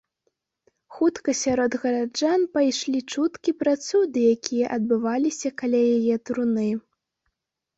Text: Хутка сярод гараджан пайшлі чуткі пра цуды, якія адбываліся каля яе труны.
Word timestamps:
Хутка 0.99 1.33
сярод 1.41 1.75
гараджан 1.83 2.47
пайшлі 2.57 2.99
чуткі 3.17 3.55
пра 3.61 3.73
цуды, 3.85 4.19
якія 4.39 4.65
адбываліся 4.79 5.49
каля 5.63 5.83
яе 5.97 6.15
труны. 6.31 6.67